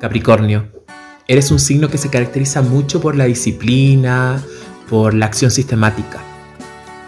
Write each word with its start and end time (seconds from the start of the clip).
Capricornio, 0.00 0.68
eres 1.26 1.50
un 1.50 1.58
signo 1.58 1.88
que 1.88 1.98
se 1.98 2.10
caracteriza 2.10 2.62
mucho 2.62 3.00
por 3.00 3.16
la 3.16 3.24
disciplina, 3.24 4.42
por 4.88 5.14
la 5.14 5.26
acción 5.26 5.50
sistemática. 5.50 6.20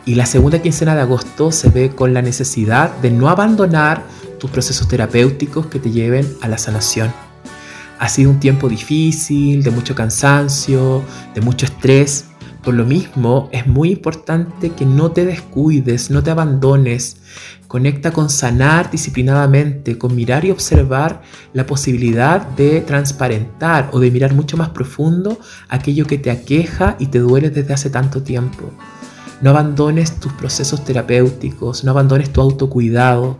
Y 0.06 0.14
la 0.14 0.26
segunda 0.26 0.62
quincena 0.62 0.94
de 0.94 1.02
agosto 1.02 1.52
se 1.52 1.68
ve 1.68 1.90
con 1.90 2.14
la 2.14 2.22
necesidad 2.22 2.96
de 2.98 3.10
no 3.10 3.28
abandonar 3.28 4.02
tus 4.38 4.50
procesos 4.50 4.88
terapéuticos 4.88 5.66
que 5.66 5.78
te 5.78 5.90
lleven 5.90 6.26
a 6.40 6.48
la 6.48 6.56
sanación. 6.56 7.12
Ha 7.98 8.08
sido 8.08 8.30
un 8.30 8.40
tiempo 8.40 8.68
difícil, 8.68 9.62
de 9.62 9.70
mucho 9.70 9.94
cansancio, 9.94 11.02
de 11.34 11.40
mucho 11.40 11.66
estrés. 11.66 12.24
Por 12.68 12.74
lo 12.74 12.84
mismo, 12.84 13.48
es 13.50 13.66
muy 13.66 13.92
importante 13.92 14.72
que 14.74 14.84
no 14.84 15.10
te 15.10 15.24
descuides, 15.24 16.10
no 16.10 16.22
te 16.22 16.30
abandones. 16.30 17.16
Conecta 17.66 18.10
con 18.12 18.28
sanar 18.28 18.90
disciplinadamente, 18.90 19.96
con 19.96 20.14
mirar 20.14 20.44
y 20.44 20.50
observar 20.50 21.22
la 21.54 21.64
posibilidad 21.64 22.46
de 22.46 22.82
transparentar 22.82 23.88
o 23.94 24.00
de 24.00 24.10
mirar 24.10 24.34
mucho 24.34 24.58
más 24.58 24.68
profundo 24.68 25.40
aquello 25.70 26.06
que 26.06 26.18
te 26.18 26.30
aqueja 26.30 26.96
y 26.98 27.06
te 27.06 27.20
duele 27.20 27.48
desde 27.48 27.72
hace 27.72 27.88
tanto 27.88 28.22
tiempo. 28.22 28.70
No 29.40 29.48
abandones 29.48 30.20
tus 30.20 30.34
procesos 30.34 30.84
terapéuticos, 30.84 31.84
no 31.84 31.92
abandones 31.92 32.34
tu 32.34 32.42
autocuidado. 32.42 33.38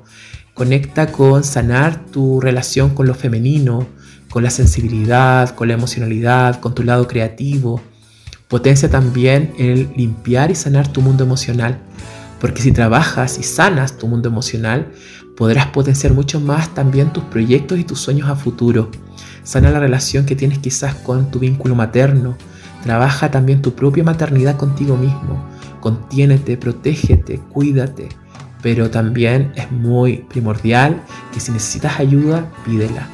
Conecta 0.55 1.13
con 1.13 1.45
sanar 1.45 2.07
tu 2.07 2.41
relación 2.41 2.95
con 2.95 3.07
lo 3.07 3.13
femenino, 3.13 3.87
con 4.31 4.43
la 4.43 4.49
sensibilidad, 4.49 5.55
con 5.55 5.69
la 5.69 5.75
emocionalidad, 5.75 6.61
con 6.61 6.75
tu 6.75 6.83
lado 6.83 7.07
creativo. 7.07 7.83
Potencia 8.49 8.91
también 8.91 9.53
el 9.59 9.93
limpiar 9.97 10.51
y 10.51 10.55
sanar 10.55 10.89
tu 10.89 11.03
mundo 11.03 11.23
emocional, 11.25 11.79
porque 12.41 12.63
si 12.63 12.73
trabajas 12.73 13.39
y 13.39 13.43
sanas 13.43 13.99
tu 13.99 14.09
mundo 14.09 14.29
emocional, 14.29 14.91
podrás 15.37 15.67
potenciar 15.67 16.15
mucho 16.15 16.41
más 16.41 16.75
también 16.75 17.13
tus 17.13 17.25
proyectos 17.25 17.79
y 17.79 17.85
tus 17.85 18.01
sueños 18.01 18.29
a 18.29 18.37
futuro. 18.37 18.91
Sana 19.43 19.71
la 19.71 19.81
relación 19.81 20.27
que 20.27 20.37
tienes 20.37 20.59
quizás 20.59 20.95
con 20.95 21.31
tu 21.31 21.39
vínculo 21.39 21.75
materno. 21.75 22.37
Trabaja 22.83 23.31
también 23.31 23.63
tu 23.63 23.75
propia 23.75 24.05
maternidad 24.05 24.57
contigo 24.57 24.97
mismo 24.97 25.45
contiénete, 25.81 26.57
protégete, 26.57 27.39
cuídate, 27.51 28.09
pero 28.63 28.91
también 28.91 29.53
es 29.57 29.71
muy 29.71 30.19
primordial 30.29 31.03
que 31.33 31.41
si 31.41 31.53
necesitas 31.53 32.01
ayuda, 32.01 32.51
pídela. 32.65 33.09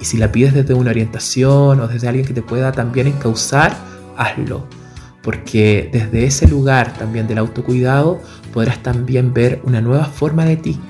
Y 0.00 0.04
si 0.04 0.16
la 0.16 0.30
pides 0.30 0.54
desde 0.54 0.74
una 0.74 0.90
orientación 0.90 1.80
o 1.80 1.88
desde 1.88 2.08
alguien 2.08 2.26
que 2.26 2.34
te 2.34 2.42
pueda 2.42 2.72
también 2.72 3.08
encauzar, 3.08 3.76
hazlo. 4.18 4.66
Porque 5.22 5.88
desde 5.92 6.26
ese 6.26 6.46
lugar 6.46 6.92
también 6.94 7.26
del 7.26 7.38
autocuidado 7.38 8.20
podrás 8.52 8.82
también 8.82 9.32
ver 9.32 9.60
una 9.64 9.80
nueva 9.80 10.04
forma 10.04 10.44
de 10.44 10.56
ti. 10.56 10.80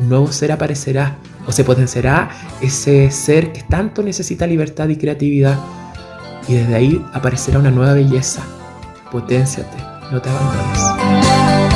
Un 0.00 0.08
nuevo 0.08 0.32
ser 0.32 0.52
aparecerá 0.52 1.16
o 1.46 1.52
se 1.52 1.64
potenciará 1.64 2.30
ese 2.60 3.10
ser 3.10 3.52
que 3.52 3.62
tanto 3.62 4.02
necesita 4.02 4.46
libertad 4.46 4.88
y 4.88 4.96
creatividad. 4.96 5.58
Y 6.46 6.54
desde 6.54 6.74
ahí 6.74 7.04
aparecerá 7.12 7.58
una 7.58 7.70
nueva 7.70 7.94
belleza. 7.94 8.42
Potenciate 9.10 9.76
no 10.10 10.20
te 10.20 10.30
abandones. 10.30 11.67